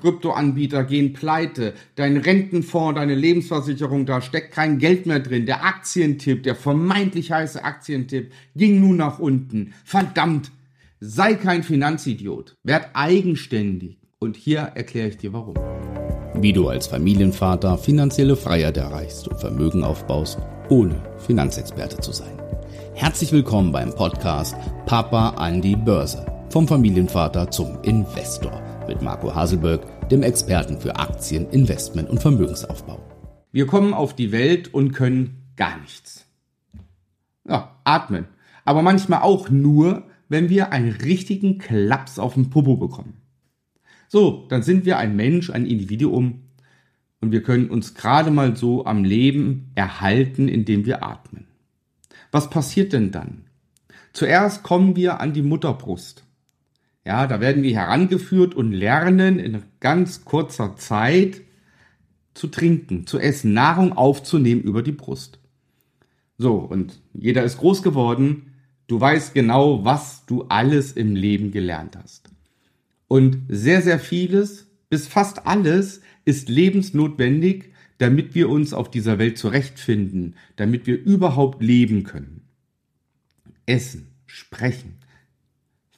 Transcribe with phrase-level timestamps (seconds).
[0.00, 5.44] Kryptoanbieter gehen pleite, dein Rentenfonds, deine Lebensversicherung, da steckt kein Geld mehr drin.
[5.44, 9.74] Der Aktientipp, der vermeintlich heiße Aktientipp, ging nun nach unten.
[9.84, 10.52] Verdammt,
[11.00, 13.98] sei kein Finanzidiot, werd eigenständig.
[14.20, 15.54] Und hier erkläre ich dir warum.
[16.34, 20.38] Wie du als Familienvater finanzielle Freiheit erreichst und Vermögen aufbaust,
[20.68, 22.40] ohne Finanzexperte zu sein.
[22.94, 24.54] Herzlich willkommen beim Podcast
[24.86, 26.24] Papa an die Börse.
[26.50, 33.00] Vom Familienvater zum Investor mit Marco Haselberg, dem Experten für Aktien, Investment und Vermögensaufbau.
[33.52, 36.26] Wir kommen auf die Welt und können gar nichts.
[37.46, 38.26] Ja, atmen.
[38.64, 43.14] Aber manchmal auch nur, wenn wir einen richtigen Klaps auf den Popo bekommen.
[44.08, 46.44] So, dann sind wir ein Mensch, ein Individuum
[47.20, 51.46] und wir können uns gerade mal so am Leben erhalten, indem wir atmen.
[52.30, 53.44] Was passiert denn dann?
[54.12, 56.24] Zuerst kommen wir an die Mutterbrust.
[57.08, 61.40] Ja, da werden wir herangeführt und lernen in ganz kurzer Zeit
[62.34, 65.38] zu trinken, zu essen, Nahrung aufzunehmen über die Brust.
[66.36, 68.52] So, und jeder ist groß geworden.
[68.88, 72.28] Du weißt genau, was du alles im Leben gelernt hast.
[73.06, 79.38] Und sehr, sehr vieles, bis fast alles, ist lebensnotwendig, damit wir uns auf dieser Welt
[79.38, 82.42] zurechtfinden, damit wir überhaupt leben können.
[83.64, 84.97] Essen, sprechen,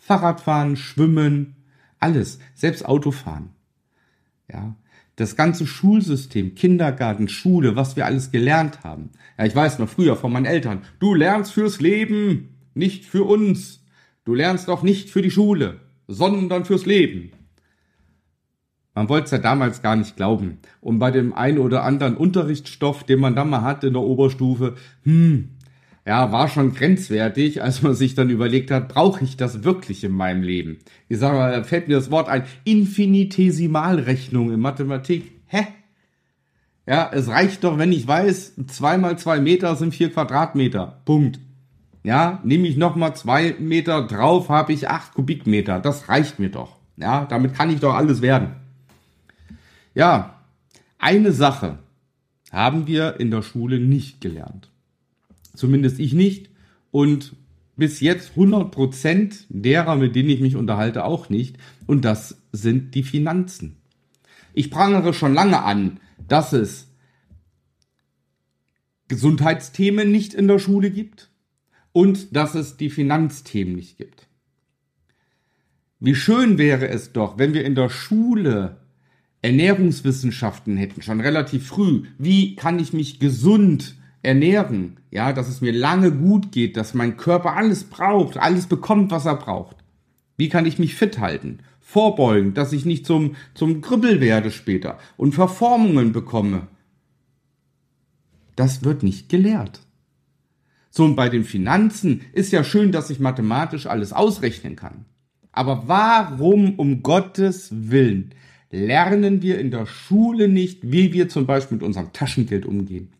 [0.00, 1.54] Fahrradfahren, Schwimmen,
[1.98, 3.50] alles, selbst Autofahren.
[4.50, 4.74] Ja,
[5.16, 9.10] das ganze Schulsystem, Kindergarten, Schule, was wir alles gelernt haben.
[9.38, 13.84] Ja, ich weiß noch früher von meinen Eltern, du lernst fürs Leben, nicht für uns.
[14.24, 17.32] Du lernst doch nicht für die Schule, sondern fürs Leben.
[18.94, 20.58] Man wollte es ja damals gar nicht glauben.
[20.80, 24.76] Und bei dem einen oder anderen Unterrichtsstoff, den man dann mal hat in der Oberstufe,
[25.04, 25.56] hm,
[26.06, 30.12] ja, war schon grenzwertig, als man sich dann überlegt hat, brauche ich das wirklich in
[30.12, 30.78] meinem Leben?
[31.08, 35.30] Ich sage mal, da fällt mir das Wort ein, Infinitesimalrechnung in Mathematik.
[35.46, 35.66] Hä?
[36.86, 41.00] Ja, es reicht doch, wenn ich weiß, zwei mal zwei Meter sind vier Quadratmeter.
[41.04, 41.38] Punkt.
[42.02, 45.80] Ja, nehme ich nochmal zwei Meter drauf, habe ich acht Kubikmeter.
[45.80, 46.76] Das reicht mir doch.
[46.96, 48.56] Ja, damit kann ich doch alles werden.
[49.94, 50.40] Ja,
[50.98, 51.78] eine Sache
[52.50, 54.70] haben wir in der Schule nicht gelernt.
[55.54, 56.50] Zumindest ich nicht.
[56.90, 57.34] Und
[57.76, 61.56] bis jetzt 100% derer, mit denen ich mich unterhalte, auch nicht.
[61.86, 63.76] Und das sind die Finanzen.
[64.52, 66.88] Ich prangere schon lange an, dass es
[69.08, 71.30] Gesundheitsthemen nicht in der Schule gibt
[71.92, 74.28] und dass es die Finanzthemen nicht gibt.
[75.98, 78.76] Wie schön wäre es doch, wenn wir in der Schule
[79.42, 82.04] Ernährungswissenschaften hätten, schon relativ früh.
[82.18, 87.16] Wie kann ich mich gesund ernähren, ja, dass es mir lange gut geht, dass mein
[87.16, 89.76] Körper alles braucht, alles bekommt, was er braucht.
[90.36, 91.58] Wie kann ich mich fit halten?
[91.80, 96.68] Vorbeugen, dass ich nicht zum, zum Grübbel werde später und Verformungen bekomme.
[98.56, 99.80] Das wird nicht gelehrt.
[100.90, 105.04] So, und bei den Finanzen ist ja schön, dass ich mathematisch alles ausrechnen kann.
[105.52, 108.34] Aber warum um Gottes Willen
[108.70, 113.12] lernen wir in der Schule nicht, wie wir zum Beispiel mit unserem Taschengeld umgehen?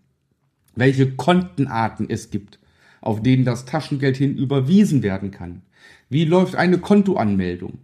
[0.75, 2.59] Welche Kontenarten es gibt,
[3.01, 5.63] auf denen das Taschengeld hin überwiesen werden kann.
[6.09, 7.79] Wie läuft eine Kontoanmeldung?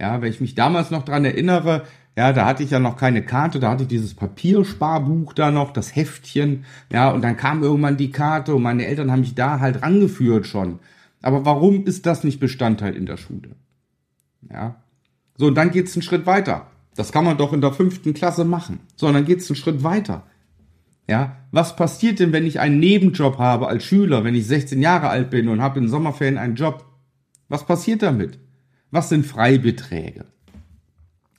[0.00, 1.84] Ja, wenn ich mich damals noch dran erinnere,
[2.16, 5.72] ja, da hatte ich ja noch keine Karte, da hatte ich dieses Papiersparbuch da noch,
[5.72, 9.60] das Heftchen, ja, und dann kam irgendwann die Karte und meine Eltern haben mich da
[9.60, 10.78] halt rangeführt schon.
[11.22, 13.56] Aber warum ist das nicht Bestandteil in der Schule?
[14.50, 14.76] Ja.
[15.36, 16.68] So, und dann geht's einen Schritt weiter.
[16.94, 18.80] Das kann man doch in der fünften Klasse machen.
[18.94, 20.24] So, und dann geht's einen Schritt weiter.
[21.06, 25.08] Ja, was passiert denn, wenn ich einen Nebenjob habe als Schüler, wenn ich 16 Jahre
[25.08, 26.86] alt bin und habe in Sommerferien einen Job?
[27.48, 28.38] Was passiert damit?
[28.90, 30.24] Was sind Freibeträge?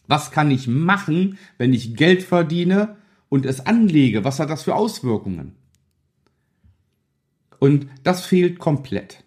[0.08, 2.98] Was kann ich machen, wenn ich Geld verdiene
[3.30, 4.24] und es anlege?
[4.24, 5.56] Was hat das für Auswirkungen?
[7.58, 9.24] Und das fehlt komplett.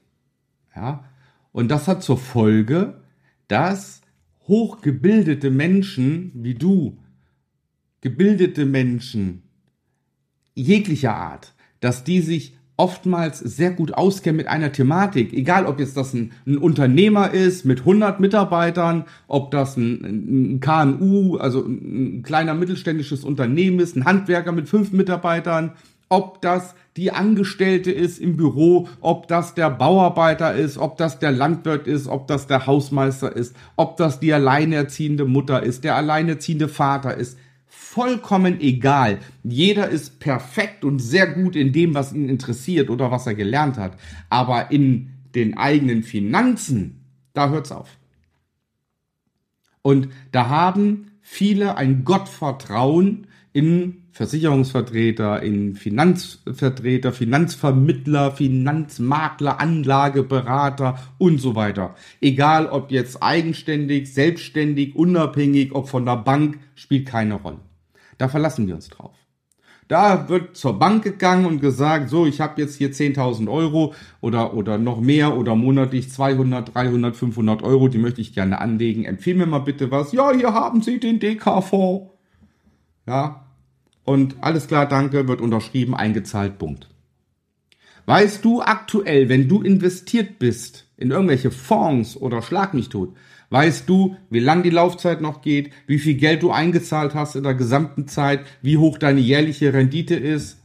[0.77, 1.05] Ja?
[1.51, 3.01] Und das hat zur Folge,
[3.49, 4.03] dass
[4.47, 6.99] hochgebildete Menschen wie du,
[8.01, 9.48] gebildete Menschen,
[10.59, 15.97] jeglicher Art, dass die sich oftmals sehr gut auskennen mit einer Thematik, egal ob jetzt
[15.97, 22.23] das ein, ein Unternehmer ist mit 100 Mitarbeitern, ob das ein, ein, KMU, also ein
[22.23, 25.73] kleiner mittelständisches Unternehmen ist, ein Handwerker mit fünf Mitarbeitern,
[26.09, 31.33] ob das die Angestellte ist im Büro, ob das der Bauarbeiter ist, ob das der
[31.33, 36.69] Landwirt ist, ob das der Hausmeister ist, ob das die alleinerziehende Mutter ist, der alleinerziehende
[36.69, 37.39] Vater ist
[37.69, 39.19] vollkommen egal.
[39.45, 43.79] Jeder ist perfekt und sehr gut in dem, was ihn interessiert oder was er gelernt
[43.79, 43.99] hat.
[44.29, 47.05] Aber in den eigenen Finanzen,
[47.35, 47.99] da hört's auf.
[49.83, 61.55] Und da haben viele ein Gottvertrauen in Versicherungsvertreter, in Finanzvertreter, Finanzvermittler, Finanzmakler, Anlageberater und so
[61.55, 61.95] weiter.
[62.21, 67.61] Egal ob jetzt eigenständig, selbstständig, unabhängig, ob von der Bank, spielt keine Rolle.
[68.19, 69.15] Da verlassen wir uns drauf.
[69.87, 74.53] Da wird zur Bank gegangen und gesagt, so, ich habe jetzt hier 10.000 Euro oder,
[74.53, 79.05] oder noch mehr oder monatlich 200, 300, 500 Euro, die möchte ich gerne anlegen.
[79.05, 80.11] Empfehl mir mal bitte was.
[80.11, 82.11] Ja, hier haben Sie den DK-Fonds.
[83.07, 83.48] Ja,
[84.09, 86.89] und alles klar, danke, wird unterschrieben, eingezahlt, Punkt.
[88.07, 93.15] Weißt du aktuell, wenn du investiert bist in irgendwelche Fonds oder Schlag mich tot,
[93.51, 97.45] Weißt du, wie lang die Laufzeit noch geht, wie viel Geld du eingezahlt hast in
[97.45, 100.59] der gesamten Zeit, wie hoch deine jährliche Rendite ist?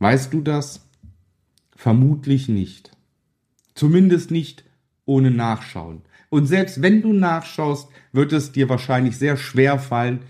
[0.00, 0.86] Weißt du das?
[1.74, 2.90] Vermutlich nicht.
[3.74, 4.64] Zumindest nicht
[5.06, 6.02] ohne Nachschauen.
[6.28, 10.20] Und selbst wenn du nachschaust, wird es dir wahrscheinlich sehr schwer fallen,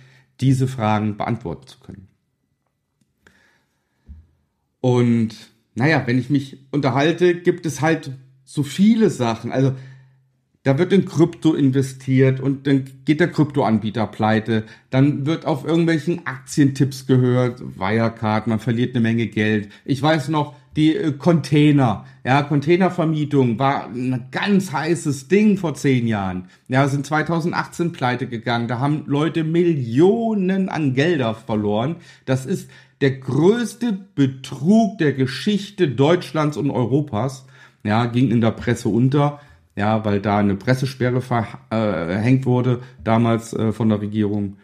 [0.41, 2.10] diese Fragen beantworten zu können.
[4.81, 5.37] Und
[5.75, 8.12] naja, wenn ich mich unterhalte, gibt es halt
[8.44, 9.53] so viele Sachen.
[9.53, 9.73] Also
[10.62, 14.65] da wird in Krypto investiert und dann geht der Kryptoanbieter pleite.
[14.91, 19.71] Dann wird auf irgendwelchen Aktientipps gehört, Wirecard, man verliert eine Menge Geld.
[19.87, 26.06] Ich weiß noch, die äh, Container, ja, Containervermietung war ein ganz heißes Ding vor zehn
[26.06, 26.49] Jahren.
[26.69, 28.69] Ja, sind 2018 pleite gegangen.
[28.69, 31.97] Da haben Leute Millionen an Gelder verloren.
[32.26, 37.47] Das ist der größte Betrug der Geschichte Deutschlands und Europas.
[37.82, 39.41] Ja, ging in der Presse unter
[39.76, 44.56] ja, weil da eine Pressesperre verhängt äh, wurde, damals äh, von der Regierung.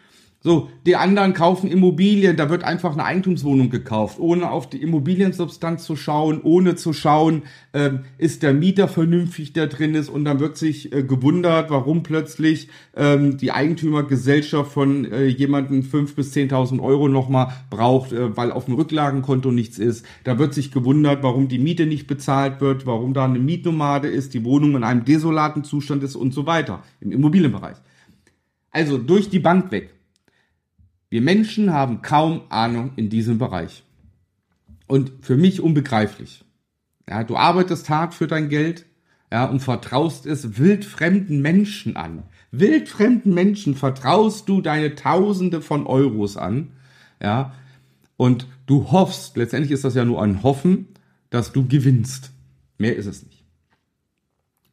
[0.47, 5.83] So, die anderen kaufen Immobilien, da wird einfach eine Eigentumswohnung gekauft, ohne auf die Immobiliensubstanz
[5.83, 7.41] zu schauen, ohne zu schauen,
[7.73, 12.01] ähm, ist der Mieter vernünftig, der drin ist und dann wird sich äh, gewundert, warum
[12.01, 18.53] plötzlich ähm, die Eigentümergesellschaft von äh, jemanden fünf bis zehntausend Euro nochmal braucht, äh, weil
[18.53, 20.05] auf dem Rücklagenkonto nichts ist.
[20.23, 24.33] Da wird sich gewundert, warum die Miete nicht bezahlt wird, warum da eine Mietnomade ist,
[24.33, 27.75] die Wohnung in einem desolaten Zustand ist und so weiter im Immobilienbereich.
[28.71, 29.96] Also durch die Bank weg.
[31.09, 33.83] Wir Menschen haben kaum Ahnung in diesem Bereich.
[34.87, 36.43] Und für mich unbegreiflich.
[37.09, 38.85] Ja, du arbeitest hart für dein Geld,
[39.31, 42.23] ja, und vertraust es wildfremden Menschen an.
[42.51, 46.71] Wildfremden Menschen vertraust du deine Tausende von Euros an,
[47.21, 47.53] ja,
[48.17, 50.87] und du hoffst, letztendlich ist das ja nur ein Hoffen,
[51.29, 52.31] dass du gewinnst.
[52.77, 53.43] Mehr ist es nicht.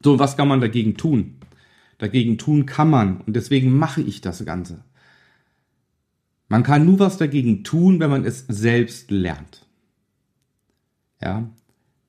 [0.03, 1.37] So, was kann man dagegen tun?
[1.99, 4.85] Dagegen tun kann man, und deswegen mache ich das Ganze.
[6.55, 9.67] Man kann nur was dagegen tun, wenn man es selbst lernt.
[11.21, 11.49] Ja.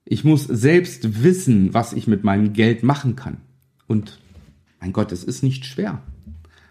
[0.03, 3.37] Ich muss selbst wissen, was ich mit meinem Geld machen kann.
[3.87, 4.19] Und
[4.79, 6.03] mein Gott, es ist nicht schwer.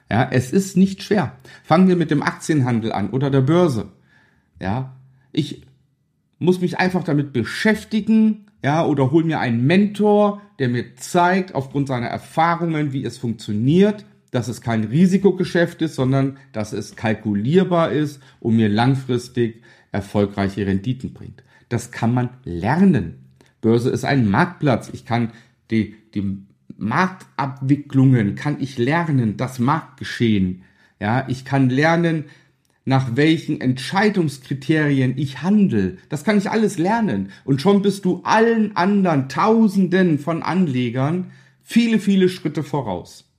[0.09, 1.37] Ja, es ist nicht schwer.
[1.65, 3.89] Fangen wir mit dem Aktienhandel an oder der Börse.
[4.61, 4.95] Ja,
[5.33, 5.67] ich
[6.39, 11.89] muss mich einfach damit beschäftigen, ja, oder hol mir einen Mentor, der mir zeigt aufgrund
[11.89, 14.05] seiner Erfahrungen, wie es funktioniert
[14.35, 21.13] dass es kein Risikogeschäft ist, sondern dass es kalkulierbar ist und mir langfristig erfolgreiche Renditen
[21.13, 21.45] bringt.
[21.69, 23.27] Das kann man lernen.
[23.61, 24.91] Börse ist ein Marktplatz.
[24.93, 25.31] Ich kann
[25.71, 26.39] die, die
[26.77, 30.63] Marktabwicklungen kann ich lernen, das Marktgeschehen.
[30.99, 32.25] Ja, ich kann lernen,
[32.85, 35.99] nach welchen Entscheidungskriterien ich handle.
[36.09, 37.31] Das kann ich alles lernen.
[37.45, 41.31] Und schon bist du allen anderen Tausenden von Anlegern
[41.63, 43.31] viele, viele Schritte voraus.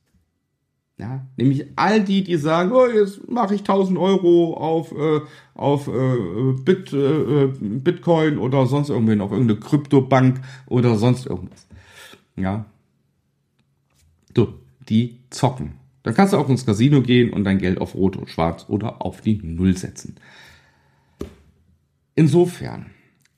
[0.97, 5.19] Ja, nämlich all die, die sagen, oh, jetzt mache ich 1000 Euro auf, äh,
[5.53, 11.67] auf äh, Bit, äh, Bitcoin oder sonst irgendwen, auf irgendeine Kryptobank oder sonst irgendwas.
[12.37, 12.65] Ja.
[14.33, 14.53] So,
[14.87, 15.73] die zocken.
[16.03, 19.01] Dann kannst du auch ins Casino gehen und dein Geld auf Rot und Schwarz oder
[19.01, 20.15] auf die Null setzen.
[22.15, 22.91] Insofern,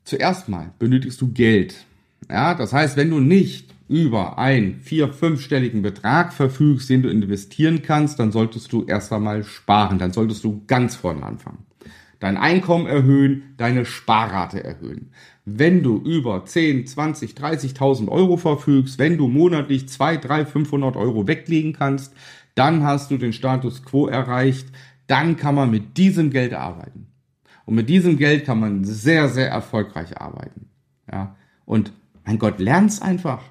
[0.04, 1.86] zuerst mal benötigst du Geld.
[2.30, 7.82] Ja, das heißt, wenn du nicht über einen vier-, fünfstelligen Betrag verfügst, den du investieren
[7.82, 10.00] kannst, dann solltest du erst einmal sparen.
[10.00, 11.66] Dann solltest du ganz vorne anfangen.
[12.20, 15.12] Dein Einkommen erhöhen, deine Sparrate erhöhen.
[15.46, 21.28] Wenn du über 10, 20, 30.000 Euro verfügst, wenn du monatlich 2, 3, 500 Euro
[21.28, 22.14] weglegen kannst,
[22.56, 24.68] dann hast du den Status quo erreicht.
[25.06, 27.08] Dann kann man mit diesem Geld arbeiten.
[27.66, 30.70] Und mit diesem Geld kann man sehr, sehr erfolgreich arbeiten.
[31.12, 31.36] Ja.
[31.66, 31.94] Und
[32.26, 33.44] mein Gott, lern's einfach.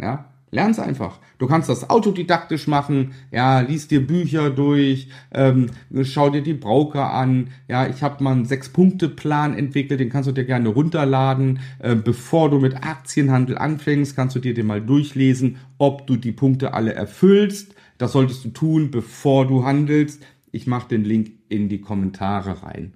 [0.00, 1.18] Ja, lern's einfach.
[1.38, 5.66] Du kannst das autodidaktisch machen, ja, liest dir Bücher durch, ähm,
[6.02, 10.32] schau dir die Broker an, ja, ich habe mal einen Sechs-Punkte-Plan entwickelt, den kannst du
[10.32, 11.58] dir gerne runterladen.
[11.80, 16.32] Äh, bevor du mit Aktienhandel anfängst, kannst du dir den mal durchlesen, ob du die
[16.32, 17.74] Punkte alle erfüllst.
[17.98, 20.22] Das solltest du tun, bevor du handelst.
[20.52, 22.94] Ich mache den Link in die Kommentare rein.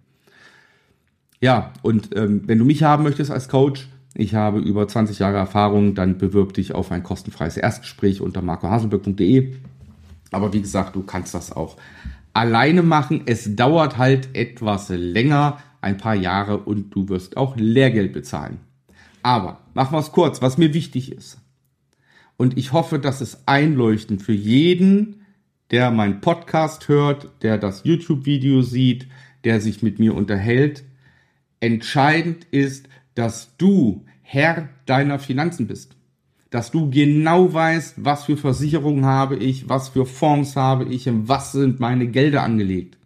[1.40, 5.36] Ja, und ähm, wenn du mich haben möchtest als Coach, ich habe über 20 Jahre
[5.36, 9.54] Erfahrung, dann bewirb dich auf ein kostenfreies Erstgespräch unter marcohaselberg.de.
[10.32, 11.76] Aber wie gesagt, du kannst das auch
[12.32, 13.22] alleine machen.
[13.26, 18.58] Es dauert halt etwas länger, ein paar Jahre und du wirst auch Lehrgeld bezahlen.
[19.22, 21.38] Aber machen wir es kurz, was mir wichtig ist.
[22.36, 25.24] Und ich hoffe, dass es einleuchtend für jeden,
[25.70, 29.06] der meinen Podcast hört, der das YouTube-Video sieht,
[29.44, 30.82] der sich mit mir unterhält.
[31.60, 35.96] Entscheidend ist, dass du Herr deiner Finanzen bist.
[36.50, 41.28] Dass du genau weißt, was für Versicherungen habe ich, was für Fonds habe ich und
[41.28, 42.96] was sind meine Gelder angelegt.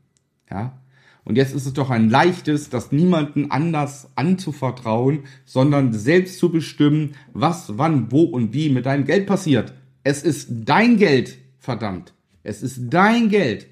[0.50, 0.78] Ja.
[1.24, 7.12] Und jetzt ist es doch ein leichtes, das niemanden anders anzuvertrauen, sondern selbst zu bestimmen,
[7.32, 9.72] was, wann, wo und wie mit deinem Geld passiert.
[10.04, 12.12] Es ist dein Geld, verdammt.
[12.42, 13.66] Es ist dein Geld.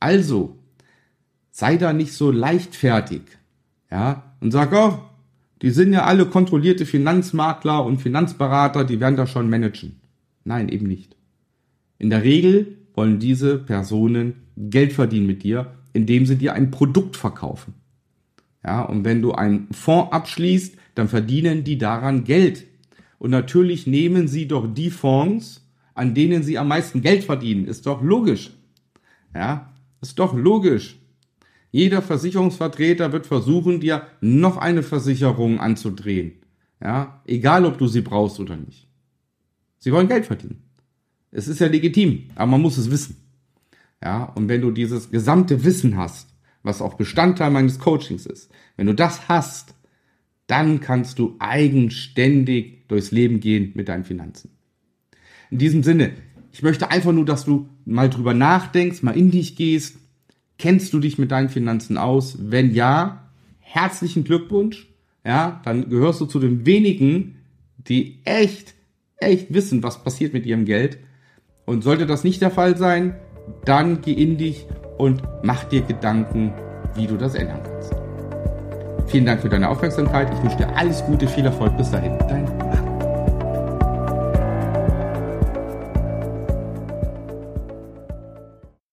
[0.00, 0.58] Also,
[1.50, 3.22] sei da nicht so leichtfertig.
[3.90, 4.98] Ja, und sag, oh,
[5.62, 9.96] die sind ja alle kontrollierte Finanzmakler und Finanzberater, die werden das schon managen.
[10.44, 11.16] Nein, eben nicht.
[11.98, 17.16] In der Regel wollen diese Personen Geld verdienen mit dir indem sie dir ein Produkt
[17.16, 17.72] verkaufen.
[18.62, 22.66] Ja, und wenn du einen Fonds abschließt, dann verdienen die daran Geld.
[23.18, 27.66] Und natürlich nehmen sie doch die Fonds, an denen sie am meisten Geld verdienen.
[27.66, 28.50] Ist doch logisch.
[29.34, 29.72] Ja,
[30.02, 30.98] ist doch logisch.
[31.76, 36.36] Jeder Versicherungsvertreter wird versuchen, dir noch eine Versicherung anzudrehen.
[36.82, 38.88] Ja, egal ob du sie brauchst oder nicht.
[39.76, 40.62] Sie wollen Geld verdienen.
[41.32, 43.16] Es ist ja legitim, aber man muss es wissen.
[44.02, 46.30] Ja, und wenn du dieses gesamte Wissen hast,
[46.62, 49.74] was auch Bestandteil meines Coachings ist, wenn du das hast,
[50.46, 54.48] dann kannst du eigenständig durchs Leben gehen mit deinen Finanzen.
[55.50, 56.12] In diesem Sinne,
[56.52, 59.98] ich möchte einfach nur, dass du mal drüber nachdenkst, mal in dich gehst.
[60.58, 62.36] Kennst du dich mit deinen Finanzen aus?
[62.40, 63.28] Wenn ja,
[63.60, 64.88] herzlichen Glückwunsch.
[65.24, 67.36] Ja, dann gehörst du zu den wenigen,
[67.78, 68.74] die echt,
[69.16, 70.98] echt wissen, was passiert mit ihrem Geld.
[71.64, 73.16] Und sollte das nicht der Fall sein,
[73.64, 74.66] dann geh in dich
[74.98, 76.52] und mach dir Gedanken,
[76.94, 77.92] wie du das ändern kannst.
[79.08, 80.32] Vielen Dank für deine Aufmerksamkeit.
[80.32, 81.76] Ich wünsche dir alles Gute, viel Erfolg.
[81.76, 82.18] Bis dahin.
[82.18, 82.65] Dein